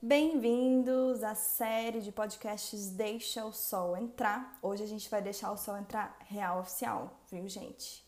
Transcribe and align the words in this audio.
Bem-vindos 0.00 1.24
à 1.24 1.34
série 1.34 2.00
de 2.00 2.12
podcasts 2.12 2.88
Deixa 2.90 3.44
o 3.44 3.52
Sol 3.52 3.96
Entrar. 3.96 4.56
Hoje 4.62 4.84
a 4.84 4.86
gente 4.86 5.10
vai 5.10 5.20
deixar 5.20 5.50
o 5.50 5.56
sol 5.56 5.76
entrar 5.76 6.16
real 6.20 6.60
oficial, 6.60 7.18
viu, 7.28 7.48
gente? 7.48 8.06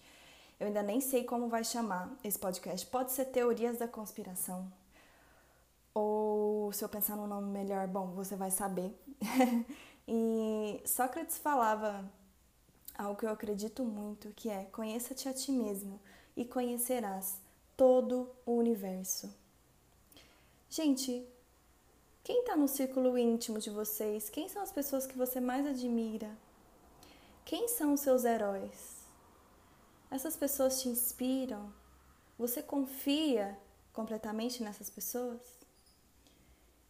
Eu 0.60 0.68
ainda 0.68 0.84
nem 0.84 1.00
sei 1.00 1.24
como 1.24 1.48
vai 1.48 1.64
chamar 1.64 2.16
esse 2.22 2.38
podcast. 2.38 2.86
Pode 2.86 3.10
ser 3.10 3.24
Teorias 3.24 3.78
da 3.78 3.88
Conspiração. 3.88 4.72
Ou 5.92 6.72
se 6.72 6.84
eu 6.84 6.88
pensar 6.88 7.16
num 7.16 7.26
nome 7.26 7.50
melhor, 7.50 7.88
bom, 7.88 8.12
você 8.12 8.36
vai 8.36 8.52
saber. 8.52 8.96
e 10.06 10.80
Sócrates 10.86 11.38
falava 11.38 12.08
algo 12.96 13.18
que 13.18 13.26
eu 13.26 13.30
acredito 13.30 13.84
muito, 13.84 14.32
que 14.36 14.48
é: 14.48 14.62
conheça-te 14.66 15.28
a 15.28 15.34
ti 15.34 15.50
mesmo 15.50 16.00
e 16.36 16.44
conhecerás 16.44 17.40
todo 17.76 18.30
o 18.46 18.52
universo. 18.52 19.28
Gente, 20.68 21.26
quem 22.22 22.40
está 22.40 22.56
no 22.56 22.68
círculo 22.68 23.16
íntimo 23.16 23.58
de 23.58 23.70
vocês? 23.70 24.28
Quem 24.28 24.48
são 24.48 24.62
as 24.62 24.72
pessoas 24.72 25.06
que 25.06 25.16
você 25.16 25.40
mais 25.40 25.66
admira? 25.66 26.30
Quem 27.44 27.68
são 27.68 27.94
os 27.94 28.00
seus 28.00 28.24
heróis? 28.24 29.00
Essas 30.10 30.36
pessoas 30.36 30.80
te 30.80 30.88
inspiram? 30.88 31.72
Você 32.38 32.62
confia 32.62 33.58
completamente 33.92 34.62
nessas 34.62 34.90
pessoas? 34.90 35.40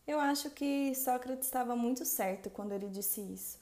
Eu 0.07 0.19
acho 0.19 0.51
que 0.51 0.95
Sócrates 0.95 1.47
estava 1.47 1.77
muito 1.77 2.05
certo 2.05 2.51
quando 2.51 2.73
ele 2.73 2.89
disse 2.89 3.21
isso. 3.21 3.59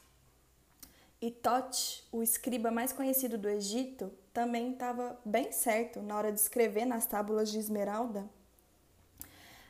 E 1.21 1.31
Tote, 1.31 2.07
o 2.13 2.23
escriba 2.23 2.71
mais 2.71 2.93
conhecido 2.93 3.37
do 3.37 3.49
Egito, 3.49 4.13
também 4.33 4.73
estava 4.73 5.19
bem 5.25 5.51
certo 5.51 6.01
na 6.01 6.17
hora 6.17 6.33
de 6.33 6.39
escrever 6.39 6.87
nas 6.87 7.07
tábulas 7.07 7.51
de 7.51 7.59
esmeralda. 7.59 8.29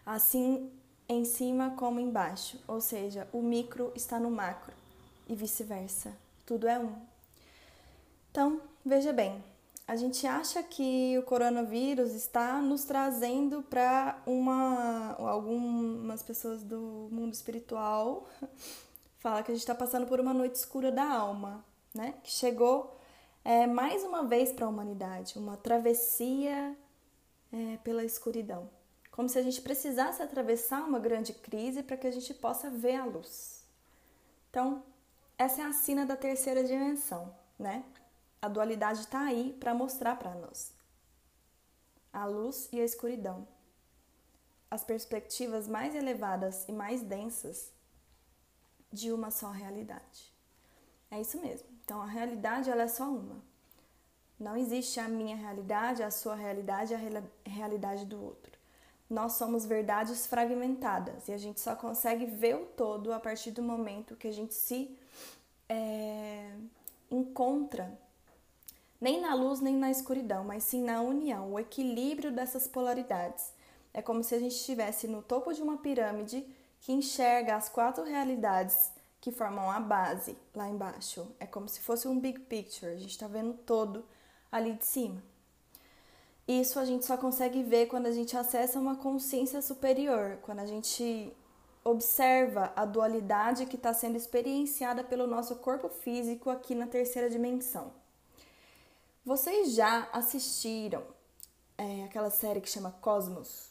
Assim, 0.04 0.70
em 1.08 1.24
cima 1.24 1.70
como 1.70 1.98
embaixo, 1.98 2.60
ou 2.68 2.80
seja, 2.80 3.26
o 3.32 3.40
micro 3.40 3.90
está 3.94 4.20
no 4.20 4.30
macro 4.30 4.74
e 5.26 5.34
vice-versa. 5.34 6.12
Tudo 6.44 6.68
é 6.68 6.78
um. 6.78 6.94
Então, 8.30 8.60
veja 8.84 9.12
bem, 9.12 9.42
a 9.86 9.96
gente 9.96 10.26
acha 10.26 10.62
que 10.62 11.16
o 11.18 11.22
coronavírus 11.22 12.12
está 12.12 12.60
nos 12.60 12.84
trazendo 12.84 13.62
para 13.62 14.20
uma 14.26 15.14
algumas 15.18 16.22
pessoas 16.22 16.62
do 16.62 17.08
mundo 17.10 17.32
espiritual 17.32 18.28
fala 19.18 19.42
que 19.42 19.50
a 19.50 19.54
gente 19.54 19.62
está 19.62 19.74
passando 19.74 20.06
por 20.06 20.20
uma 20.20 20.34
noite 20.34 20.56
escura 20.56 20.92
da 20.92 21.10
alma, 21.10 21.64
né? 21.94 22.14
Que 22.22 22.30
chegou 22.30 22.96
é, 23.44 23.66
mais 23.66 24.04
uma 24.04 24.24
vez 24.24 24.52
para 24.52 24.66
a 24.66 24.68
humanidade, 24.68 25.38
uma 25.38 25.56
travessia 25.56 26.76
é, 27.50 27.78
pela 27.78 28.04
escuridão 28.04 28.68
como 29.18 29.28
se 29.28 29.36
a 29.36 29.42
gente 29.42 29.60
precisasse 29.60 30.22
atravessar 30.22 30.84
uma 30.84 31.00
grande 31.00 31.32
crise 31.32 31.82
para 31.82 31.96
que 31.96 32.06
a 32.06 32.10
gente 32.12 32.32
possa 32.32 32.70
ver 32.70 32.94
a 32.94 33.04
luz. 33.04 33.64
Então, 34.48 34.84
essa 35.36 35.60
é 35.60 35.64
a 35.64 35.72
sina 35.72 36.06
da 36.06 36.16
terceira 36.16 36.62
dimensão, 36.62 37.34
né? 37.58 37.84
A 38.40 38.46
dualidade 38.46 39.00
está 39.00 39.22
aí 39.22 39.56
para 39.58 39.74
mostrar 39.74 40.14
para 40.14 40.36
nós 40.36 40.72
a 42.12 42.26
luz 42.26 42.68
e 42.70 42.80
a 42.80 42.84
escuridão, 42.84 43.48
as 44.70 44.84
perspectivas 44.84 45.66
mais 45.66 45.96
elevadas 45.96 46.64
e 46.68 46.72
mais 46.72 47.02
densas 47.02 47.72
de 48.92 49.10
uma 49.10 49.32
só 49.32 49.50
realidade. 49.50 50.32
É 51.10 51.20
isso 51.20 51.40
mesmo. 51.40 51.66
Então, 51.84 52.00
a 52.00 52.06
realidade 52.06 52.70
ela 52.70 52.82
é 52.82 52.88
só 52.88 53.10
uma. 53.10 53.42
Não 54.38 54.56
existe 54.56 55.00
a 55.00 55.08
minha 55.08 55.34
realidade, 55.34 56.04
a 56.04 56.10
sua 56.12 56.36
realidade 56.36 56.94
a 56.94 57.48
realidade 57.48 58.06
do 58.06 58.22
outro 58.22 58.57
nós 59.08 59.32
somos 59.32 59.64
verdades 59.64 60.26
fragmentadas 60.26 61.28
e 61.28 61.32
a 61.32 61.38
gente 61.38 61.60
só 61.60 61.74
consegue 61.74 62.26
ver 62.26 62.56
o 62.56 62.66
todo 62.66 63.12
a 63.12 63.18
partir 63.18 63.50
do 63.50 63.62
momento 63.62 64.16
que 64.16 64.28
a 64.28 64.32
gente 64.32 64.54
se 64.54 64.96
é, 65.68 66.50
encontra 67.10 67.98
nem 69.00 69.20
na 69.20 69.34
luz 69.34 69.60
nem 69.60 69.76
na 69.76 69.90
escuridão, 69.90 70.44
mas 70.44 70.64
sim 70.64 70.82
na 70.82 71.00
união, 71.00 71.52
o 71.52 71.58
equilíbrio 71.58 72.32
dessas 72.32 72.66
polaridades. 72.66 73.52
É 73.94 74.02
como 74.02 74.22
se 74.22 74.34
a 74.34 74.38
gente 74.38 74.54
estivesse 74.54 75.08
no 75.08 75.22
topo 75.22 75.52
de 75.52 75.62
uma 75.62 75.78
pirâmide 75.78 76.44
que 76.80 76.92
enxerga 76.92 77.56
as 77.56 77.68
quatro 77.68 78.04
realidades 78.04 78.92
que 79.20 79.32
formam 79.32 79.70
a 79.70 79.80
base 79.80 80.36
lá 80.54 80.68
embaixo. 80.68 81.26
É 81.40 81.46
como 81.46 81.68
se 81.68 81.80
fosse 81.80 82.06
um 82.06 82.18
big 82.18 82.40
picture, 82.40 82.92
a 82.92 82.96
gente 82.96 83.10
está 83.10 83.26
vendo 83.26 83.54
todo 83.54 84.04
ali 84.50 84.74
de 84.74 84.84
cima. 84.84 85.22
Isso 86.48 86.78
a 86.78 86.84
gente 86.86 87.04
só 87.04 87.18
consegue 87.18 87.62
ver 87.62 87.88
quando 87.88 88.06
a 88.06 88.10
gente 88.10 88.34
acessa 88.34 88.78
uma 88.78 88.96
consciência 88.96 89.60
superior, 89.60 90.38
quando 90.40 90.60
a 90.60 90.66
gente 90.66 91.30
observa 91.84 92.72
a 92.74 92.86
dualidade 92.86 93.66
que 93.66 93.76
está 93.76 93.92
sendo 93.92 94.16
experienciada 94.16 95.04
pelo 95.04 95.26
nosso 95.26 95.56
corpo 95.56 95.90
físico 95.90 96.48
aqui 96.48 96.74
na 96.74 96.86
terceira 96.86 97.28
dimensão. 97.28 97.92
Vocês 99.26 99.74
já 99.74 100.08
assistiram 100.10 101.02
é, 101.76 102.04
aquela 102.04 102.30
série 102.30 102.62
que 102.62 102.70
chama 102.70 102.92
Cosmos? 102.92 103.70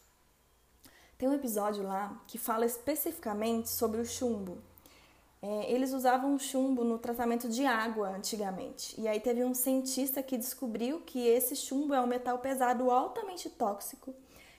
Tem 1.17 1.27
um 1.27 1.33
episódio 1.33 1.81
lá 1.83 2.21
que 2.27 2.37
fala 2.37 2.63
especificamente 2.63 3.71
sobre 3.71 3.99
o 3.99 4.05
chumbo, 4.05 4.61
é, 5.41 5.71
eles 5.71 5.93
usavam 5.93 6.37
chumbo 6.39 6.83
no 6.83 6.97
tratamento 6.97 7.47
de 7.47 7.65
água 7.65 8.09
antigamente. 8.09 8.99
E 8.99 9.07
aí 9.07 9.19
teve 9.19 9.43
um 9.43 9.53
cientista 9.53 10.23
que 10.23 10.37
descobriu 10.37 11.01
que 11.01 11.27
esse 11.27 11.55
chumbo 11.55 11.93
é 11.93 12.01
um 12.01 12.07
metal 12.07 12.39
pesado 12.39 12.89
altamente 12.89 13.49
tóxico 13.49 14.13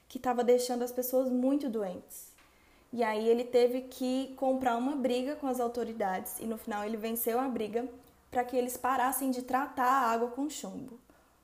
que 0.08 0.18
estava 0.18 0.44
deixando 0.44 0.82
as 0.82 0.92
pessoas 0.92 1.28
muito 1.28 1.68
doentes. 1.68 2.28
E 2.92 3.02
aí 3.02 3.28
ele 3.28 3.44
teve 3.44 3.82
que 3.82 4.34
comprar 4.36 4.76
uma 4.76 4.96
briga 4.96 5.36
com 5.36 5.46
as 5.46 5.60
autoridades 5.60 6.38
e 6.40 6.46
no 6.46 6.56
final 6.56 6.84
ele 6.84 6.96
venceu 6.96 7.38
a 7.38 7.46
briga 7.46 7.86
para 8.30 8.44
que 8.44 8.56
eles 8.56 8.76
parassem 8.76 9.30
de 9.30 9.42
tratar 9.42 9.84
a 9.84 10.10
água 10.10 10.28
com 10.28 10.48
chumbo. 10.48 10.98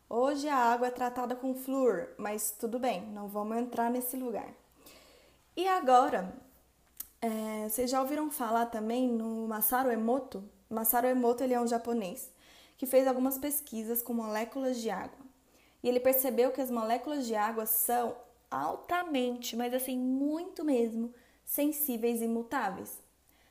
Hoje 0.09 0.49
a 0.49 0.57
água 0.57 0.87
é 0.87 0.91
tratada 0.91 1.35
com 1.35 1.55
flúor, 1.55 2.09
mas 2.17 2.51
tudo 2.59 2.79
bem, 2.79 3.03
não 3.09 3.27
vamos 3.27 3.57
entrar 3.59 3.91
nesse 3.91 4.17
lugar. 4.17 4.49
E 5.57 5.67
agora, 5.69 6.33
é, 7.25 7.69
vocês 7.69 7.91
já 7.91 8.03
ouviram 8.03 8.31
falar 8.31 8.67
também 8.67 9.09
no 9.09 9.49
Masaru 9.49 9.91
Emoto? 9.91 10.45
Masaru 10.69 11.07
Emoto 11.07 11.43
ele 11.43 11.55
é 11.55 11.61
um 11.61 11.67
japonês 11.67 12.31
que 12.77 12.85
fez 12.85 13.07
algumas 13.07 13.39
pesquisas 13.39 14.03
com 14.03 14.13
moléculas 14.13 14.77
de 14.79 14.91
água. 14.91 15.25
E 15.83 15.89
ele 15.89 16.01
percebeu 16.01 16.51
que 16.51 16.61
as 16.61 16.71
moléculas 16.71 17.27
de 17.27 17.35
água 17.35 17.65
são 17.65 18.15
altamente, 18.51 19.57
mas 19.57 19.73
assim, 19.73 19.97
muito 19.97 20.63
mesmo, 20.65 21.15
sensíveis 21.47 22.21
e 22.21 22.29
mutáveis. 22.29 23.01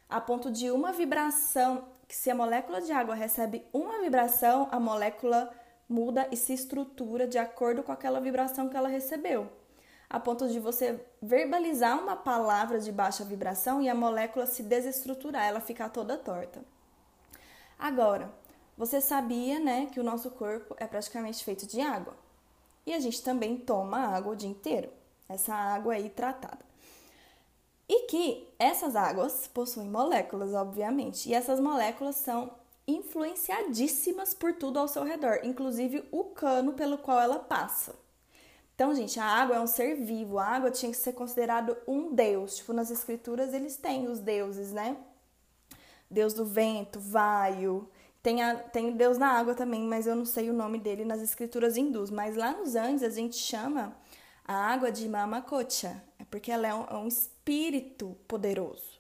A 0.08 0.22
ponto 0.22 0.52
de 0.52 0.70
uma 0.70 0.92
vibração, 0.92 1.86
que 2.08 2.16
se 2.16 2.30
a 2.30 2.36
molécula 2.36 2.80
de 2.80 2.92
água 2.92 3.16
recebe 3.16 3.66
uma 3.74 4.00
vibração, 4.02 4.68
a 4.72 4.80
molécula 4.80 5.52
muda 5.90 6.28
e 6.32 6.38
se 6.38 6.54
estrutura 6.54 7.28
de 7.28 7.40
acordo 7.40 7.82
com 7.82 7.92
aquela 7.92 8.20
vibração 8.20 8.70
que 8.70 8.78
ela 8.78 8.90
recebeu 8.90 9.50
a 10.14 10.20
ponto 10.20 10.48
de 10.48 10.60
você 10.60 11.04
verbalizar 11.20 12.00
uma 12.00 12.16
palavra 12.16 12.80
de 12.80 12.92
baixa 12.92 13.26
vibração 13.26 13.82
e 13.82 13.90
a 13.90 13.96
molécula 13.96 14.46
se 14.46 14.62
desestruturar, 14.62 15.44
ela 15.44 15.60
ficar 15.60 15.90
toda 15.90 16.16
torta. 16.16 16.64
Agora, 17.80 18.32
você 18.78 19.02
sabia, 19.02 19.60
né, 19.60 19.88
que 19.92 20.00
o 20.00 20.04
nosso 20.04 20.30
corpo 20.30 20.76
é 20.78 20.86
praticamente 20.86 21.44
feito 21.44 21.66
de 21.66 21.82
água. 21.82 22.14
E 22.86 22.94
a 22.94 23.00
gente 23.00 23.24
também 23.24 23.58
toma 23.58 23.98
água 23.98 24.34
o 24.34 24.36
dia 24.36 24.48
inteiro, 24.48 24.92
essa 25.28 25.56
água 25.56 25.96
aí 25.96 26.12
tratada. 26.12 26.64
E 27.90 28.06
que 28.06 28.48
essas 28.60 28.96
águas 28.96 29.48
possuem 29.48 29.90
moléculas, 29.90 30.54
obviamente, 30.54 31.28
e 31.28 31.34
essas 31.34 31.60
moléculas 31.60 32.18
são 32.18 32.52
influenciadíssimas 32.88 34.36
por 34.36 34.54
tudo 34.54 34.78
ao 34.78 34.88
seu 34.88 35.04
redor, 35.04 35.40
inclusive 35.44 36.08
o 36.12 36.26
cano 36.26 36.74
pelo 36.74 37.00
qual 37.00 37.20
ela 37.20 37.40
passa. 37.40 38.03
Então, 38.76 38.94
gente, 38.96 39.20
a 39.20 39.26
água 39.26 39.56
é 39.56 39.60
um 39.60 39.68
ser 39.68 39.96
vivo. 39.96 40.40
A 40.40 40.46
água 40.46 40.72
tinha 40.72 40.92
que 40.92 40.98
ser 40.98 41.14
considerado 41.14 41.78
um 41.88 42.14
deus. 42.14 42.58
Tipo, 42.58 42.74
nas 42.74 42.90
escrituras 42.90 43.54
eles 43.54 43.78
têm 43.78 44.08
os 44.08 44.20
deuses, 44.20 44.72
né? 44.72 44.98
Deus 46.10 46.34
do 46.34 46.46
vento, 46.46 47.00
vaio. 47.00 47.90
Tem, 48.22 48.42
a, 48.42 48.56
tem 48.56 48.92
Deus 48.94 49.18
na 49.18 49.28
água 49.28 49.54
também, 49.54 49.82
mas 49.82 50.08
eu 50.08 50.16
não 50.16 50.26
sei 50.26 50.50
o 50.50 50.54
nome 50.54 50.80
dele 50.80 51.06
nas 51.06 51.22
escrituras 51.22 51.78
hindus. 51.78 52.10
Mas 52.10 52.36
lá 52.36 52.52
nos 52.52 52.76
Andes 52.76 53.04
a 53.04 53.10
gente 53.10 53.36
chama 53.36 53.96
a 54.46 54.54
água 54.54 54.92
de 54.92 55.08
Mamakocha. 55.08 56.02
É 56.18 56.26
porque 56.26 56.52
ela 56.52 56.68
é 56.68 56.74
um, 56.74 56.86
é 56.86 56.96
um 56.96 57.08
espírito 57.08 58.18
poderoso, 58.28 59.00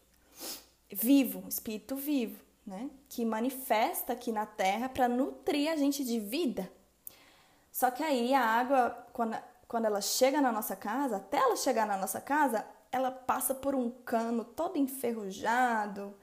vivo, 0.92 1.40
um 1.46 1.48
espírito 1.48 1.96
vivo, 1.96 2.40
né? 2.66 2.90
Que 3.10 3.26
manifesta 3.26 4.14
aqui 4.14 4.32
na 4.32 4.46
terra 4.46 4.88
para 4.88 5.08
nutrir 5.08 5.72
a 5.72 5.76
gente 5.76 6.04
de 6.04 6.20
vida. 6.20 6.70
Só 7.72 7.90
que 7.90 8.04
aí 8.04 8.34
a 8.34 8.44
água, 8.44 9.08
quando 9.14 9.36
quando 9.74 9.86
ela 9.86 10.02
chega 10.02 10.40
na 10.40 10.52
nossa 10.52 10.76
casa, 10.76 11.16
até 11.16 11.40
ela 11.40 11.56
chegar 11.56 11.88
na 11.88 11.98
nossa 11.98 12.22
casa, 12.22 12.64
ela 12.92 13.10
passa 13.10 13.56
por 13.56 13.74
um 13.74 13.90
cano 13.90 14.46
todo 14.46 14.78
enferrujado. 14.78 16.14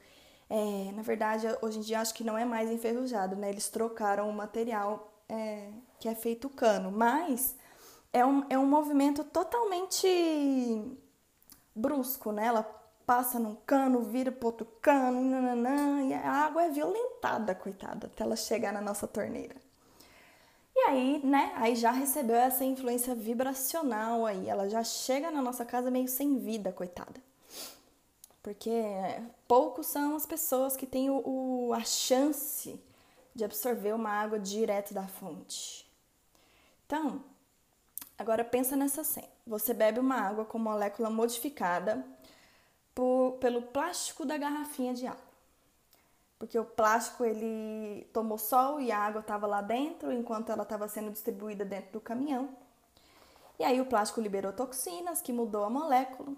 É, 0.49 0.89
na 0.93 1.01
verdade, 1.01 1.47
hoje 1.61 1.79
em 1.79 1.81
dia 1.81 1.99
acho 1.99 2.13
que 2.13 2.23
não 2.23 2.37
é 2.37 2.45
mais 2.45 2.71
enferrujado, 2.71 3.35
né? 3.35 3.49
Eles 3.49 3.67
trocaram 3.67 4.29
o 4.29 4.33
material 4.33 5.21
é, 5.27 5.69
que 5.99 6.07
é 6.07 6.15
feito 6.15 6.49
cano, 6.49 6.93
mas 6.93 7.53
é 8.13 8.25
um, 8.25 8.45
é 8.49 8.57
um 8.57 8.65
movimento 8.65 9.21
totalmente 9.21 10.07
brusco, 11.75 12.31
né? 12.31 12.45
Ela 12.45 12.63
passa 13.05 13.37
num 13.37 13.55
cano, 13.65 14.01
vira 14.03 14.31
pro 14.31 14.47
outro 14.47 14.65
cano, 14.81 15.21
nananã, 15.25 16.03
e 16.03 16.13
a 16.13 16.31
água 16.45 16.63
é 16.63 16.69
violentada, 16.69 17.53
coitada, 17.53 18.07
até 18.07 18.23
ela 18.23 18.37
chegar 18.37 18.71
na 18.71 18.79
nossa 18.79 19.05
torneira. 19.05 19.57
E 20.83 20.89
aí, 20.89 21.21
né, 21.23 21.51
aí 21.57 21.75
já 21.75 21.91
recebeu 21.91 22.35
essa 22.35 22.65
influência 22.65 23.13
vibracional 23.13 24.25
aí, 24.25 24.49
ela 24.49 24.67
já 24.67 24.83
chega 24.83 25.29
na 25.29 25.39
nossa 25.39 25.63
casa 25.63 25.91
meio 25.91 26.07
sem 26.07 26.39
vida, 26.39 26.71
coitada. 26.71 27.21
Porque 28.41 28.71
poucos 29.47 29.85
são 29.85 30.15
as 30.15 30.25
pessoas 30.25 30.75
que 30.75 30.87
têm 30.87 31.11
o, 31.11 31.21
o, 31.23 31.73
a 31.73 31.83
chance 31.83 32.81
de 33.35 33.43
absorver 33.43 33.93
uma 33.93 34.09
água 34.09 34.39
direto 34.39 34.91
da 34.91 35.07
fonte. 35.07 35.87
Então, 36.87 37.23
agora 38.17 38.43
pensa 38.43 38.75
nessa 38.75 39.03
cena. 39.03 39.29
Você 39.45 39.75
bebe 39.75 39.99
uma 39.99 40.15
água 40.15 40.45
com 40.45 40.57
molécula 40.57 41.11
modificada 41.11 42.03
por, 42.95 43.37
pelo 43.39 43.61
plástico 43.61 44.25
da 44.25 44.35
garrafinha 44.35 44.95
de 44.95 45.05
água. 45.05 45.30
Porque 46.41 46.57
o 46.57 46.65
plástico 46.65 47.23
ele 47.23 48.09
tomou 48.11 48.35
sol 48.35 48.81
e 48.81 48.91
a 48.91 48.97
água 48.97 49.21
estava 49.21 49.45
lá 49.45 49.61
dentro 49.61 50.11
enquanto 50.11 50.51
ela 50.51 50.63
estava 50.63 50.87
sendo 50.87 51.11
distribuída 51.11 51.63
dentro 51.63 51.91
do 51.91 52.01
caminhão. 52.01 52.49
E 53.59 53.63
aí 53.63 53.79
o 53.79 53.85
plástico 53.85 54.19
liberou 54.19 54.51
toxinas 54.51 55.21
que 55.21 55.31
mudou 55.31 55.63
a 55.63 55.69
molécula. 55.69 56.33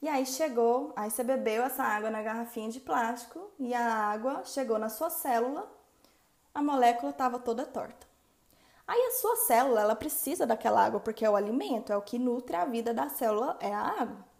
E 0.00 0.08
aí 0.08 0.24
chegou, 0.24 0.92
aí 0.94 1.10
você 1.10 1.24
bebeu 1.24 1.64
essa 1.64 1.82
água 1.82 2.10
na 2.10 2.22
garrafinha 2.22 2.70
de 2.70 2.78
plástico 2.78 3.50
e 3.58 3.74
a 3.74 3.92
água 3.92 4.44
chegou 4.44 4.78
na 4.78 4.88
sua 4.88 5.10
célula, 5.10 5.68
a 6.54 6.62
molécula 6.62 7.10
estava 7.10 7.40
toda 7.40 7.66
torta. 7.66 8.06
Aí 8.86 9.00
a 9.00 9.20
sua 9.20 9.34
célula, 9.48 9.80
ela 9.80 9.96
precisa 9.96 10.46
daquela 10.46 10.84
água 10.84 11.00
porque 11.00 11.24
é 11.24 11.28
o 11.28 11.34
alimento, 11.34 11.92
é 11.92 11.96
o 11.96 12.02
que 12.02 12.20
nutre 12.20 12.54
a 12.54 12.64
vida 12.64 12.94
da 12.94 13.08
célula, 13.08 13.58
é 13.60 13.74
a 13.74 13.80
água. 13.80 14.35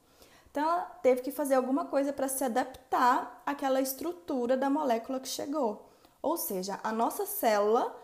Então 0.56 0.66
ela 0.66 0.84
teve 1.02 1.20
que 1.20 1.30
fazer 1.30 1.54
alguma 1.54 1.84
coisa 1.84 2.14
para 2.14 2.28
se 2.28 2.42
adaptar 2.42 3.42
àquela 3.44 3.78
estrutura 3.78 4.56
da 4.56 4.70
molécula 4.70 5.20
que 5.20 5.28
chegou. 5.28 5.86
Ou 6.22 6.38
seja, 6.38 6.80
a 6.82 6.90
nossa 6.92 7.26
célula 7.26 7.94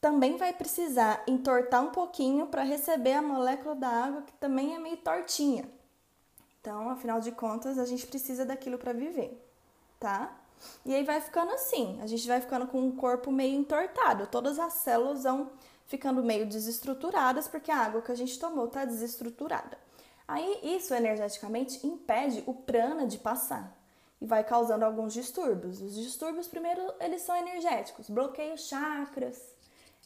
também 0.00 0.38
vai 0.38 0.54
precisar 0.54 1.22
entortar 1.26 1.82
um 1.82 1.90
pouquinho 1.90 2.46
para 2.46 2.62
receber 2.62 3.12
a 3.12 3.20
molécula 3.20 3.74
da 3.74 3.88
água 3.88 4.22
que 4.22 4.32
também 4.32 4.74
é 4.74 4.78
meio 4.78 4.96
tortinha. 4.96 5.68
Então, 6.62 6.88
afinal 6.88 7.20
de 7.20 7.30
contas, 7.30 7.78
a 7.78 7.84
gente 7.84 8.06
precisa 8.06 8.46
daquilo 8.46 8.78
para 8.78 8.94
viver, 8.94 9.38
tá? 10.00 10.34
E 10.82 10.94
aí 10.94 11.04
vai 11.04 11.20
ficando 11.20 11.52
assim, 11.52 12.00
a 12.00 12.06
gente 12.06 12.26
vai 12.26 12.40
ficando 12.40 12.66
com 12.66 12.80
um 12.80 12.96
corpo 12.96 13.30
meio 13.30 13.54
entortado, 13.54 14.26
todas 14.28 14.58
as 14.58 14.72
células 14.72 15.24
vão 15.24 15.50
ficando 15.84 16.24
meio 16.24 16.46
desestruturadas 16.46 17.46
porque 17.46 17.70
a 17.70 17.76
água 17.80 18.00
que 18.00 18.12
a 18.12 18.16
gente 18.16 18.38
tomou 18.38 18.64
está 18.64 18.86
desestruturada. 18.86 19.83
Aí 20.26 20.60
isso 20.62 20.94
energeticamente 20.94 21.86
impede 21.86 22.42
o 22.46 22.54
prana 22.54 23.06
de 23.06 23.18
passar 23.18 23.76
e 24.20 24.26
vai 24.26 24.42
causando 24.42 24.84
alguns 24.84 25.12
distúrbios. 25.12 25.80
Os 25.80 25.94
distúrbios 25.94 26.48
primeiro 26.48 26.80
eles 26.98 27.22
são 27.22 27.36
energéticos, 27.36 28.08
bloqueio 28.08 28.56
chakras, 28.56 29.42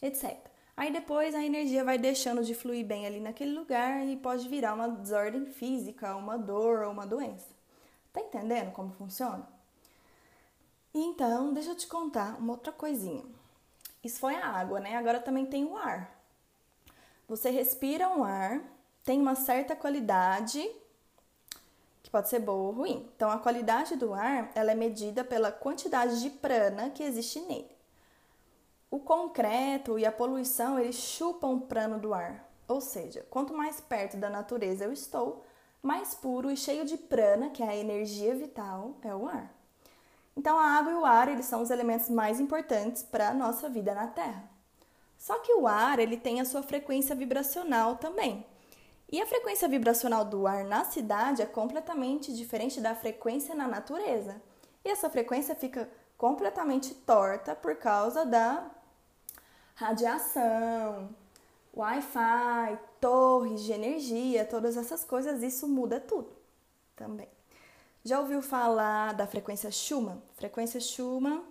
etc. 0.02 0.36
Aí 0.76 0.92
depois 0.92 1.34
a 1.34 1.44
energia 1.44 1.84
vai 1.84 1.98
deixando 1.98 2.42
de 2.42 2.54
fluir 2.54 2.84
bem 2.84 3.06
ali 3.06 3.20
naquele 3.20 3.52
lugar 3.52 4.04
e 4.06 4.16
pode 4.16 4.48
virar 4.48 4.74
uma 4.74 4.88
desordem 4.88 5.46
física, 5.46 6.16
uma 6.16 6.36
dor 6.36 6.82
ou 6.82 6.92
uma 6.92 7.06
doença. 7.06 7.48
Tá 8.12 8.20
entendendo 8.20 8.72
como 8.72 8.92
funciona? 8.92 9.48
Então, 10.92 11.52
deixa 11.52 11.70
eu 11.70 11.76
te 11.76 11.86
contar 11.86 12.38
uma 12.38 12.54
outra 12.54 12.72
coisinha. 12.72 13.24
Isso 14.02 14.18
foi 14.18 14.34
a 14.36 14.46
água, 14.46 14.80
né? 14.80 14.96
Agora 14.96 15.20
também 15.20 15.46
tem 15.46 15.64
o 15.64 15.76
ar. 15.76 16.16
Você 17.28 17.50
respira 17.50 18.08
um 18.08 18.24
ar 18.24 18.62
tem 19.08 19.22
uma 19.22 19.34
certa 19.34 19.74
qualidade 19.74 20.70
que 22.02 22.10
pode 22.10 22.28
ser 22.28 22.40
boa 22.40 22.58
ou 22.58 22.72
ruim. 22.72 23.08
Então, 23.16 23.30
a 23.30 23.38
qualidade 23.38 23.96
do 23.96 24.12
ar 24.12 24.52
ela 24.54 24.70
é 24.70 24.74
medida 24.74 25.24
pela 25.24 25.50
quantidade 25.50 26.20
de 26.20 26.28
prana 26.28 26.90
que 26.90 27.02
existe 27.02 27.40
nele. 27.40 27.74
O 28.90 28.98
concreto 28.98 29.98
e 29.98 30.04
a 30.04 30.12
poluição 30.12 30.78
eles 30.78 30.96
chupam 30.96 31.48
o 31.52 31.60
prano 31.62 31.98
do 31.98 32.12
ar, 32.12 32.46
ou 32.68 32.82
seja, 32.82 33.26
quanto 33.30 33.54
mais 33.54 33.80
perto 33.80 34.18
da 34.18 34.28
natureza 34.28 34.84
eu 34.84 34.92
estou, 34.92 35.42
mais 35.82 36.14
puro 36.14 36.50
e 36.50 36.56
cheio 36.56 36.84
de 36.84 36.98
prana, 36.98 37.48
que 37.48 37.62
é 37.62 37.68
a 37.68 37.76
energia 37.76 38.34
vital, 38.34 38.94
é 39.00 39.14
o 39.14 39.26
ar. 39.26 39.50
Então, 40.36 40.58
a 40.58 40.76
água 40.76 40.92
e 40.92 40.96
o 40.96 41.06
ar 41.06 41.28
eles 41.28 41.46
são 41.46 41.62
os 41.62 41.70
elementos 41.70 42.10
mais 42.10 42.40
importantes 42.40 43.04
para 43.04 43.30
a 43.30 43.34
nossa 43.34 43.70
vida 43.70 43.94
na 43.94 44.06
Terra. 44.06 44.50
Só 45.16 45.38
que 45.38 45.54
o 45.54 45.66
ar 45.66 45.98
ele 45.98 46.18
tem 46.18 46.42
a 46.42 46.44
sua 46.44 46.62
frequência 46.62 47.16
vibracional 47.16 47.96
também. 47.96 48.44
E 49.10 49.20
a 49.22 49.26
frequência 49.26 49.66
vibracional 49.66 50.24
do 50.24 50.46
ar 50.46 50.64
na 50.64 50.84
cidade 50.84 51.40
é 51.40 51.46
completamente 51.46 52.34
diferente 52.34 52.80
da 52.80 52.94
frequência 52.94 53.54
na 53.54 53.66
natureza. 53.66 54.40
E 54.84 54.90
essa 54.90 55.08
frequência 55.08 55.54
fica 55.54 55.88
completamente 56.16 56.94
torta 56.94 57.54
por 57.54 57.76
causa 57.76 58.26
da 58.26 58.70
radiação, 59.74 61.08
Wi-Fi, 61.74 62.78
torres 63.00 63.62
de 63.62 63.72
energia, 63.72 64.44
todas 64.44 64.76
essas 64.76 65.04
coisas, 65.04 65.42
isso 65.42 65.68
muda 65.68 66.00
tudo 66.00 66.36
também. 66.96 67.28
Já 68.04 68.20
ouviu 68.20 68.42
falar 68.42 69.14
da 69.14 69.26
frequência 69.26 69.70
Schumann? 69.70 70.20
Frequência 70.34 70.80
Schumann 70.80 71.44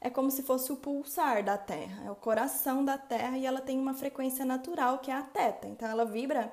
é 0.00 0.08
como 0.08 0.30
se 0.30 0.42
fosse 0.42 0.72
o 0.72 0.76
pulsar 0.76 1.44
da 1.44 1.58
Terra, 1.58 2.04
é 2.06 2.10
o 2.10 2.14
coração 2.14 2.84
da 2.84 2.96
Terra 2.96 3.36
e 3.36 3.44
ela 3.44 3.60
tem 3.60 3.78
uma 3.78 3.94
frequência 3.94 4.44
natural 4.44 4.98
que 4.98 5.10
é 5.10 5.14
a 5.14 5.22
teta. 5.22 5.66
Então 5.66 5.88
ela 5.88 6.04
vibra 6.04 6.52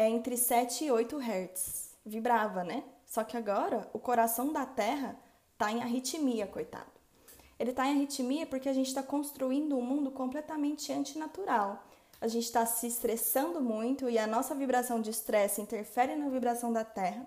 é 0.00 0.08
entre 0.08 0.34
7 0.34 0.86
e 0.86 0.90
8 0.90 1.18
Hz. 1.18 1.90
Vibrava, 2.06 2.64
né? 2.64 2.82
Só 3.04 3.22
que 3.22 3.36
agora 3.36 3.86
o 3.92 3.98
coração 3.98 4.50
da 4.50 4.64
Terra 4.64 5.14
está 5.52 5.70
em 5.70 5.82
arritmia, 5.82 6.46
coitado. 6.46 6.90
Ele 7.58 7.70
está 7.70 7.86
em 7.86 7.96
arritmia 7.96 8.46
porque 8.46 8.70
a 8.70 8.72
gente 8.72 8.86
está 8.86 9.02
construindo 9.02 9.76
um 9.76 9.82
mundo 9.82 10.10
completamente 10.10 10.90
antinatural. 10.90 11.84
A 12.18 12.26
gente 12.28 12.44
está 12.44 12.64
se 12.64 12.86
estressando 12.86 13.60
muito 13.60 14.08
e 14.08 14.18
a 14.18 14.26
nossa 14.26 14.54
vibração 14.54 15.02
de 15.02 15.10
estresse 15.10 15.60
interfere 15.60 16.16
na 16.16 16.30
vibração 16.30 16.72
da 16.72 16.82
Terra. 16.84 17.26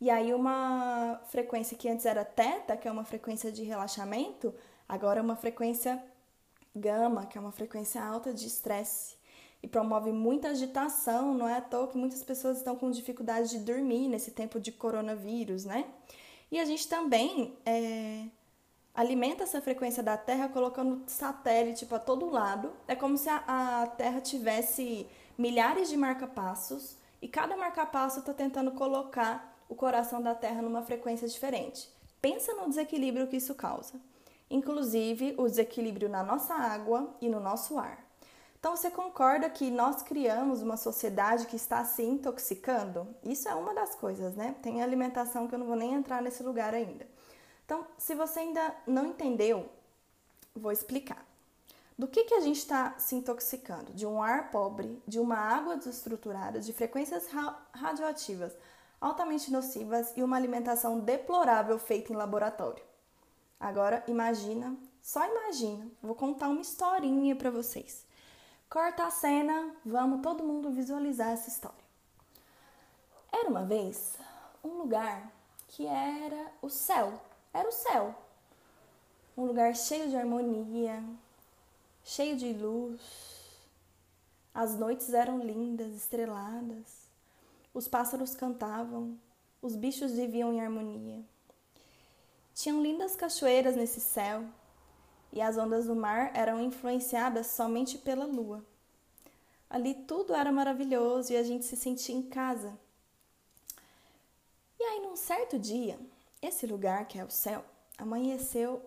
E 0.00 0.08
aí 0.08 0.32
uma 0.32 1.20
frequência 1.26 1.76
que 1.76 1.86
antes 1.86 2.06
era 2.06 2.24
teta, 2.24 2.78
que 2.78 2.88
é 2.88 2.90
uma 2.90 3.04
frequência 3.04 3.52
de 3.52 3.62
relaxamento, 3.62 4.54
agora 4.88 5.20
é 5.20 5.22
uma 5.22 5.36
frequência 5.36 6.02
gama, 6.74 7.26
que 7.26 7.36
é 7.36 7.40
uma 7.40 7.52
frequência 7.52 8.02
alta 8.02 8.32
de 8.32 8.46
estresse 8.46 9.19
e 9.62 9.68
promove 9.68 10.10
muita 10.12 10.48
agitação, 10.48 11.34
não 11.34 11.48
é 11.48 11.56
à 11.56 11.60
toa 11.60 11.88
que 11.88 11.98
muitas 11.98 12.22
pessoas 12.22 12.58
estão 12.58 12.76
com 12.76 12.90
dificuldade 12.90 13.50
de 13.50 13.58
dormir 13.58 14.08
nesse 14.08 14.30
tempo 14.30 14.58
de 14.58 14.72
coronavírus, 14.72 15.64
né? 15.64 15.86
E 16.50 16.58
a 16.58 16.64
gente 16.64 16.88
também 16.88 17.56
é, 17.64 18.24
alimenta 18.94 19.44
essa 19.44 19.60
frequência 19.60 20.02
da 20.02 20.16
Terra 20.16 20.48
colocando 20.48 21.02
satélite 21.06 21.86
para 21.86 21.98
todo 21.98 22.30
lado. 22.30 22.72
É 22.88 22.94
como 22.94 23.16
se 23.16 23.28
a, 23.28 23.82
a 23.82 23.86
Terra 23.86 24.20
tivesse 24.20 25.06
milhares 25.38 25.88
de 25.88 25.96
marca-passos 25.96 26.96
e 27.22 27.28
cada 27.28 27.56
marca-passo 27.56 28.20
está 28.20 28.34
tentando 28.34 28.72
colocar 28.72 29.58
o 29.68 29.74
coração 29.74 30.20
da 30.20 30.34
Terra 30.34 30.60
numa 30.60 30.82
frequência 30.82 31.28
diferente. 31.28 31.88
Pensa 32.20 32.52
no 32.54 32.68
desequilíbrio 32.68 33.28
que 33.28 33.36
isso 33.36 33.54
causa. 33.54 33.94
Inclusive 34.50 35.34
o 35.38 35.46
desequilíbrio 35.46 36.08
na 36.08 36.24
nossa 36.24 36.54
água 36.54 37.14
e 37.20 37.28
no 37.28 37.38
nosso 37.38 37.78
ar. 37.78 38.09
Então, 38.60 38.76
você 38.76 38.90
concorda 38.90 39.50
que 39.50 39.70
nós 39.70 40.02
criamos 40.02 40.62
uma 40.62 40.76
sociedade 40.76 41.46
que 41.46 41.56
está 41.56 41.82
se 41.84 42.02
intoxicando? 42.02 43.08
Isso 43.24 43.48
é 43.48 43.54
uma 43.54 43.74
das 43.74 43.96
coisas, 43.96 44.36
né? 44.36 44.54
Tem 44.62 44.82
alimentação 44.82 45.48
que 45.48 45.54
eu 45.54 45.58
não 45.58 45.66
vou 45.66 45.76
nem 45.76 45.94
entrar 45.94 46.22
nesse 46.22 46.42
lugar 46.42 46.74
ainda. 46.74 47.08
Então, 47.64 47.86
se 47.96 48.14
você 48.14 48.40
ainda 48.40 48.76
não 48.86 49.06
entendeu, 49.06 49.68
vou 50.54 50.70
explicar. 50.70 51.26
Do 51.98 52.06
que, 52.06 52.24
que 52.24 52.34
a 52.34 52.40
gente 52.40 52.58
está 52.58 52.94
se 52.98 53.14
intoxicando? 53.14 53.92
De 53.92 54.06
um 54.06 54.22
ar 54.22 54.50
pobre, 54.50 55.02
de 55.06 55.18
uma 55.18 55.36
água 55.36 55.76
desestruturada, 55.76 56.60
de 56.60 56.72
frequências 56.72 57.28
radioativas 57.72 58.54
altamente 59.00 59.50
nocivas 59.50 60.12
e 60.16 60.22
uma 60.22 60.36
alimentação 60.36 61.00
deplorável 61.00 61.78
feita 61.78 62.12
em 62.12 62.16
laboratório. 62.16 62.84
Agora, 63.58 64.04
imagina, 64.06 64.76
só 65.02 65.26
imagina, 65.26 65.86
vou 66.02 66.14
contar 66.14 66.48
uma 66.48 66.60
historinha 66.60 67.34
para 67.34 67.50
vocês. 67.50 68.04
Corta 68.70 69.04
a 69.04 69.10
cena, 69.10 69.74
vamos 69.84 70.22
todo 70.22 70.44
mundo 70.44 70.70
visualizar 70.70 71.32
essa 71.32 71.48
história. 71.48 71.84
Era 73.32 73.48
uma 73.48 73.64
vez 73.64 74.16
um 74.62 74.78
lugar 74.78 75.28
que 75.66 75.84
era 75.88 76.52
o 76.62 76.70
céu, 76.70 77.20
era 77.52 77.68
o 77.68 77.72
céu. 77.72 78.14
Um 79.36 79.44
lugar 79.44 79.74
cheio 79.74 80.08
de 80.08 80.16
harmonia, 80.16 81.02
cheio 82.04 82.36
de 82.36 82.52
luz. 82.52 83.00
As 84.54 84.78
noites 84.78 85.12
eram 85.12 85.40
lindas, 85.40 85.92
estreladas. 85.92 87.08
Os 87.74 87.88
pássaros 87.88 88.36
cantavam, 88.36 89.18
os 89.60 89.74
bichos 89.74 90.12
viviam 90.12 90.52
em 90.52 90.60
harmonia. 90.60 91.24
Tinham 92.54 92.80
lindas 92.80 93.16
cachoeiras 93.16 93.74
nesse 93.74 94.00
céu, 94.00 94.44
e 95.32 95.40
as 95.40 95.56
ondas 95.56 95.86
do 95.86 95.94
mar 95.94 96.30
eram 96.34 96.60
influenciadas 96.60 97.48
somente 97.48 97.98
pela 97.98 98.24
lua. 98.24 98.64
Ali 99.68 99.94
tudo 99.94 100.34
era 100.34 100.50
maravilhoso 100.50 101.32
e 101.32 101.36
a 101.36 101.42
gente 101.42 101.64
se 101.64 101.76
sentia 101.76 102.14
em 102.14 102.22
casa. 102.22 102.76
um 105.10 105.16
certo 105.16 105.58
dia, 105.58 105.98
esse 106.40 106.66
lugar 106.66 107.06
que 107.08 107.18
é 107.18 107.24
o 107.24 107.30
céu 107.30 107.64
amanheceu 107.98 108.80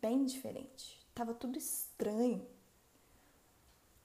bem 0.00 0.24
diferente. 0.24 0.98
Tava 1.14 1.34
tudo 1.34 1.58
estranho. 1.58 2.46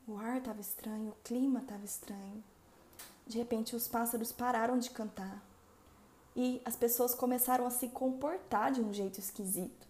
O 0.05 0.17
ar 0.17 0.39
estava 0.39 0.59
estranho, 0.59 1.11
o 1.11 1.23
clima 1.23 1.61
estava 1.61 1.85
estranho. 1.85 2.43
De 3.25 3.37
repente, 3.37 3.77
os 3.77 3.87
pássaros 3.87 4.33
pararam 4.33 4.77
de 4.77 4.89
cantar 4.89 5.41
e 6.35 6.61
as 6.65 6.75
pessoas 6.75 7.15
começaram 7.15 7.65
a 7.65 7.69
se 7.69 7.87
comportar 7.87 8.73
de 8.73 8.81
um 8.81 8.91
jeito 8.91 9.19
esquisito. 9.19 9.87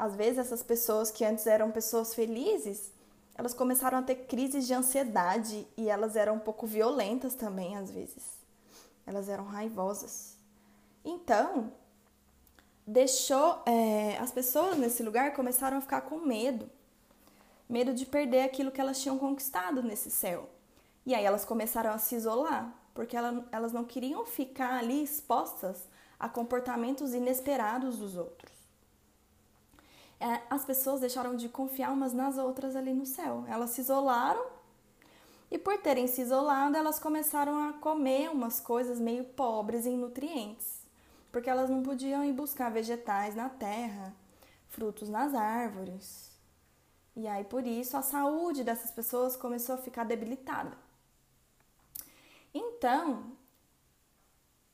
Às 0.00 0.16
vezes, 0.16 0.38
essas 0.38 0.62
pessoas 0.62 1.10
que 1.10 1.24
antes 1.24 1.46
eram 1.46 1.70
pessoas 1.70 2.14
felizes, 2.14 2.90
elas 3.34 3.52
começaram 3.52 3.98
a 3.98 4.02
ter 4.02 4.14
crises 4.26 4.66
de 4.66 4.72
ansiedade 4.72 5.68
e 5.76 5.90
elas 5.90 6.16
eram 6.16 6.36
um 6.36 6.38
pouco 6.38 6.66
violentas 6.66 7.34
também, 7.34 7.76
às 7.76 7.90
vezes. 7.90 8.24
Elas 9.06 9.28
eram 9.28 9.44
raivosas. 9.44 10.36
Então, 11.04 11.70
deixou. 12.86 13.62
É, 13.66 14.16
as 14.16 14.32
pessoas 14.32 14.78
nesse 14.78 15.02
lugar 15.02 15.34
começaram 15.34 15.76
a 15.76 15.80
ficar 15.82 16.00
com 16.00 16.18
medo 16.18 16.66
medo 17.68 17.92
de 17.94 18.04
perder 18.04 18.42
aquilo 18.42 18.72
que 18.72 18.80
elas 18.80 19.00
tinham 19.00 19.16
conquistado 19.16 19.82
nesse 19.82 20.10
céu. 20.10 20.50
E 21.04 21.14
aí 21.14 21.24
elas 21.24 21.44
começaram 21.44 21.92
a 21.92 21.98
se 21.98 22.16
isolar, 22.16 22.74
porque 22.94 23.16
elas 23.16 23.72
não 23.72 23.84
queriam 23.84 24.24
ficar 24.26 24.78
ali 24.78 25.04
expostas 25.04 25.84
a 26.18 26.26
comportamentos 26.26 27.14
inesperados 27.14 27.98
dos 27.98 28.16
outros. 28.16 28.59
É, 30.20 30.42
as 30.50 30.66
pessoas 30.66 31.00
deixaram 31.00 31.34
de 31.34 31.48
confiar 31.48 31.90
umas 31.92 32.12
nas 32.12 32.36
outras 32.36 32.76
ali 32.76 32.92
no 32.92 33.06
céu. 33.06 33.44
Elas 33.48 33.70
se 33.70 33.80
isolaram 33.80 34.44
e, 35.50 35.58
por 35.58 35.78
terem 35.78 36.06
se 36.06 36.20
isolado, 36.20 36.76
elas 36.76 37.00
começaram 37.00 37.68
a 37.68 37.72
comer 37.72 38.30
umas 38.30 38.60
coisas 38.60 39.00
meio 39.00 39.24
pobres 39.24 39.86
em 39.86 39.96
nutrientes, 39.96 40.86
porque 41.32 41.48
elas 41.48 41.70
não 41.70 41.82
podiam 41.82 42.22
ir 42.22 42.32
buscar 42.32 42.70
vegetais 42.70 43.34
na 43.34 43.48
terra, 43.48 44.14
frutos 44.68 45.08
nas 45.08 45.34
árvores. 45.34 46.30
E 47.16 47.26
aí, 47.26 47.42
por 47.44 47.66
isso, 47.66 47.96
a 47.96 48.02
saúde 48.02 48.62
dessas 48.62 48.90
pessoas 48.90 49.36
começou 49.36 49.74
a 49.74 49.78
ficar 49.78 50.04
debilitada. 50.04 50.76
Então, 52.54 53.32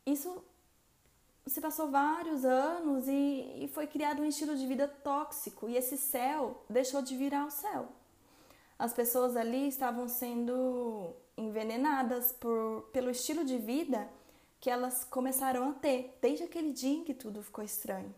isso 0.05 0.43
se 1.47 1.61
passou 1.61 1.91
vários 1.91 2.45
anos 2.45 3.07
e, 3.07 3.65
e, 3.65 3.71
foi 3.73 3.87
criado 3.87 4.21
um 4.21 4.25
estilo 4.25 4.57
de 4.57 4.67
vida 4.67 4.89
tóxico 4.89 5.69
e 5.69 5.77
esse 5.77 5.97
céu 5.97 6.65
deixou 6.69 7.01
de 7.01 7.17
virar 7.17 7.47
o 7.47 7.51
céu. 7.51 7.87
As 8.79 8.93
pessoas 8.93 9.37
ali 9.37 9.69
estavam 9.69 10.09
sendo 10.09 11.15
envenenadas 11.37 12.33
por, 12.33 12.89
pelo 12.93 13.11
estilo 13.11 13.45
de 13.45 13.59
vida 13.59 14.09
que 14.61 14.69
elas 14.69 15.05
começaram 15.05 15.71
a 15.71 15.73
ter 15.73 16.19
desde 16.21 16.45
aquele 16.45 16.73
dia 16.73 16.99
em 16.99 17.05
que 17.05 17.15
tudo 17.15 17.43
ficou 17.43 17.65
estranho. 17.65 18.13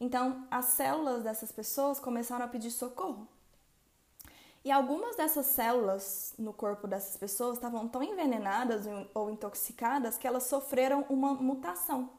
Então, 0.00 0.46
as 0.50 0.64
células 0.66 1.22
dessas 1.22 1.52
pessoas 1.52 2.00
começaram 2.00 2.44
a 2.44 2.48
pedir 2.48 2.72
socorro. 2.72 3.28
E 4.64 4.70
algumas 4.70 5.16
dessas 5.16 5.46
células 5.46 6.34
no 6.36 6.52
corpo 6.52 6.88
dessas 6.88 7.16
pessoas 7.16 7.56
estavam 7.56 7.88
tão 7.88 8.02
envenenadas 8.02 8.84
ou 9.14 9.30
intoxicadas 9.30 10.18
que 10.18 10.26
elas 10.26 10.44
sofreram 10.44 11.04
uma 11.08 11.34
mutação. 11.34 12.10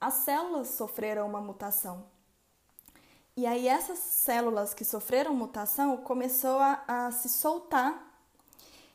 As 0.00 0.14
células 0.14 0.68
sofreram 0.68 1.26
uma 1.26 1.42
mutação. 1.42 2.06
E 3.36 3.46
aí 3.46 3.68
essas 3.68 3.98
células 3.98 4.72
que 4.72 4.84
sofreram 4.84 5.34
mutação 5.34 5.96
começou 5.98 6.58
a, 6.58 6.82
a 6.88 7.12
se 7.12 7.28
soltar 7.28 8.10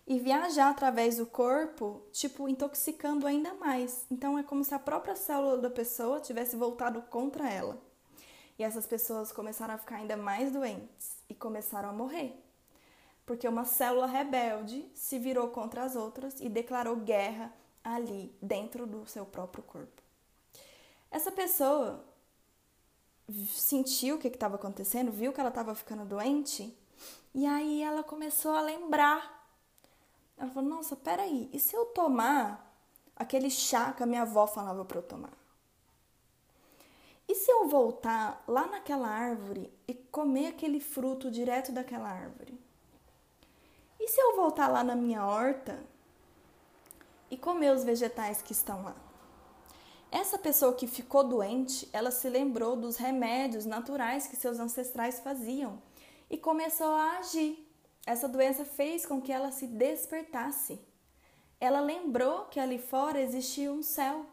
e 0.08 0.20
viajar 0.20 0.70
através 0.70 1.18
do 1.18 1.26
corpo, 1.26 2.02
tipo 2.12 2.50
intoxicando 2.50 3.28
ainda 3.28 3.54
mais. 3.54 4.06
Então 4.10 4.38
é 4.38 4.44
como 4.44 4.64
se 4.64 4.74
a 4.74 4.80
própria 4.80 5.16
célula 5.16 5.58
da 5.60 5.70
pessoa 5.70 6.20
tivesse 6.20 6.56
voltado 6.56 7.02
contra 7.04 7.50
ela. 7.50 7.78
E 8.58 8.64
essas 8.64 8.88
pessoas 8.88 9.32
começaram 9.32 9.74
a 9.74 9.78
ficar 9.78 9.98
ainda 9.98 10.18
mais 10.18 10.52
doentes 10.52 11.18
e 11.30 11.36
começaram 11.36 11.90
a 11.90 11.94
morrer. 11.94 12.40
Porque 13.26 13.48
uma 13.48 13.66
célula 13.66 14.08
rebelde 14.08 14.90
se 14.96 15.20
virou 15.20 15.50
contra 15.50 15.84
as 15.84 15.96
outras 15.96 16.40
e 16.40 16.50
declarou 16.50 16.96
guerra 16.98 17.54
ali, 17.84 18.36
dentro 18.42 18.88
do 18.88 19.06
seu 19.08 19.26
próprio 19.26 19.64
corpo. 19.64 20.05
Essa 21.16 21.32
pessoa 21.32 22.04
sentiu 23.48 24.18
o 24.18 24.20
que 24.20 24.28
estava 24.28 24.56
acontecendo, 24.56 25.14
viu 25.14 25.32
que 25.32 25.40
ela 25.40 25.48
estava 25.48 25.74
ficando 25.74 26.04
doente, 26.04 26.78
e 27.34 27.46
aí 27.46 27.82
ela 27.82 28.04
começou 28.04 28.54
a 28.54 28.60
lembrar. 28.60 29.50
Ela 30.38 30.52
falou: 30.52 30.70
Nossa, 30.70 30.94
peraí, 30.94 31.50
e 31.54 31.58
se 31.58 31.74
eu 31.74 31.86
tomar 31.86 32.70
aquele 33.16 33.50
chá 33.50 33.94
que 33.94 34.04
a 34.04 34.06
minha 34.06 34.24
avó 34.24 34.46
falava 34.46 34.84
para 34.84 34.98
eu 34.98 35.04
tomar? 35.04 35.32
E 37.30 37.34
se 37.34 37.50
eu 37.50 37.70
voltar 37.70 38.44
lá 38.46 38.68
naquela 38.68 39.08
árvore 39.08 39.72
e 39.88 39.94
comer 39.94 40.48
aquele 40.48 40.82
fruto 40.82 41.32
direto 41.32 41.72
daquela 41.72 42.10
árvore? 42.10 42.60
E 44.02 44.10
se 44.10 44.20
eu 44.20 44.36
voltar 44.36 44.68
lá 44.68 44.84
na 44.84 44.96
minha 44.98 45.26
horta 45.26 45.82
e 47.32 47.38
comer 47.38 47.72
os 47.72 47.86
vegetais 47.86 48.42
que 48.42 48.52
estão 48.52 48.84
lá? 48.84 49.15
Essa 50.18 50.38
pessoa 50.38 50.74
que 50.74 50.88
ficou 50.88 51.26
doente, 51.26 51.90
ela 51.92 52.10
se 52.10 52.30
lembrou 52.30 52.78
dos 52.78 52.96
remédios 52.96 53.66
naturais 53.66 54.28
que 54.28 54.38
seus 54.38 54.62
ancestrais 54.62 55.20
faziam 55.20 55.82
e 56.30 56.38
começou 56.38 56.88
a 56.88 57.18
agir. 57.18 57.68
Essa 58.08 58.26
doença 58.26 58.64
fez 58.64 59.06
com 59.06 59.22
que 59.22 59.34
ela 59.34 59.52
se 59.52 59.68
despertasse. 59.68 60.80
Ela 61.60 61.82
lembrou 61.82 62.46
que 62.46 62.62
ali 62.62 62.80
fora 62.80 63.20
existia 63.20 63.70
um 63.70 63.84
céu 63.84 64.26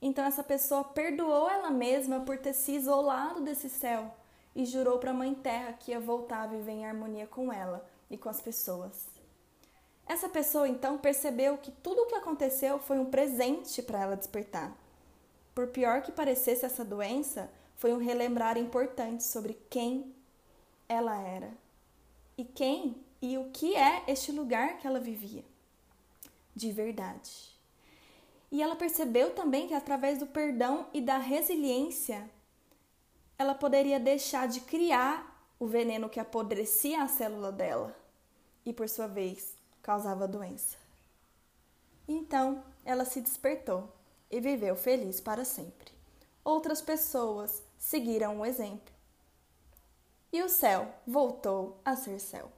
então 0.00 0.24
essa 0.24 0.44
pessoa 0.44 0.84
perdoou 0.84 1.50
ela 1.50 1.70
mesma 1.70 2.20
por 2.20 2.38
ter 2.38 2.52
se 2.52 2.72
isolado 2.72 3.40
desse 3.40 3.68
céu 3.68 4.14
e 4.54 4.64
jurou 4.64 4.98
para 4.98 5.10
a 5.10 5.14
Mãe 5.14 5.34
Terra 5.34 5.72
que 5.72 5.90
ia 5.90 5.98
voltar 5.98 6.42
a 6.42 6.46
viver 6.46 6.72
em 6.72 6.86
harmonia 6.86 7.26
com 7.26 7.52
ela 7.52 7.84
e 8.08 8.16
com 8.16 8.28
as 8.28 8.40
pessoas. 8.40 9.08
Essa 10.06 10.28
pessoa 10.28 10.68
então 10.68 10.98
percebeu 10.98 11.58
que 11.58 11.70
tudo 11.70 12.02
o 12.02 12.06
que 12.06 12.14
aconteceu 12.14 12.78
foi 12.78 12.98
um 12.98 13.06
presente 13.06 13.82
para 13.82 14.00
ela 14.00 14.16
despertar. 14.16 14.72
Por 15.58 15.66
pior 15.66 16.02
que 16.02 16.12
parecesse 16.12 16.64
essa 16.64 16.84
doença, 16.84 17.50
foi 17.74 17.92
um 17.92 17.98
relembrar 17.98 18.56
importante 18.56 19.24
sobre 19.24 19.54
quem 19.68 20.14
ela 20.88 21.20
era 21.20 21.50
e 22.36 22.44
quem 22.44 23.04
e 23.20 23.36
o 23.36 23.50
que 23.50 23.74
é 23.74 24.04
este 24.06 24.30
lugar 24.30 24.78
que 24.78 24.86
ela 24.86 25.00
vivia 25.00 25.44
de 26.54 26.70
verdade. 26.70 27.58
E 28.52 28.62
ela 28.62 28.76
percebeu 28.76 29.34
também 29.34 29.66
que 29.66 29.74
através 29.74 30.20
do 30.20 30.28
perdão 30.28 30.86
e 30.94 31.00
da 31.00 31.18
resiliência, 31.18 32.30
ela 33.36 33.52
poderia 33.52 33.98
deixar 33.98 34.46
de 34.46 34.60
criar 34.60 35.44
o 35.58 35.66
veneno 35.66 36.08
que 36.08 36.20
apodrecia 36.20 37.02
a 37.02 37.08
célula 37.08 37.50
dela 37.50 37.96
e, 38.64 38.72
por 38.72 38.88
sua 38.88 39.08
vez, 39.08 39.56
causava 39.82 40.28
doença. 40.28 40.76
Então, 42.06 42.62
ela 42.84 43.04
se 43.04 43.20
despertou 43.20 43.97
e 44.30 44.40
viveu 44.40 44.76
feliz 44.76 45.20
para 45.20 45.44
sempre. 45.44 45.92
Outras 46.44 46.80
pessoas 46.80 47.62
seguiram 47.78 48.40
o 48.40 48.46
exemplo. 48.46 48.92
E 50.32 50.42
o 50.42 50.48
céu 50.48 50.92
voltou 51.06 51.80
a 51.84 51.96
ser 51.96 52.20
céu. 52.20 52.50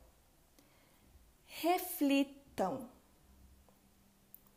Reflitam. 1.46 2.88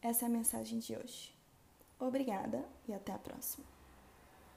Essa 0.02 0.26
é 0.26 0.28
a 0.28 0.32
mensagem 0.32 0.80
de 0.80 0.96
hoje. 0.96 1.34
Obrigada 2.00 2.64
e 2.88 2.94
até 2.94 3.14
a 3.14 3.18
próxima. 3.18 3.73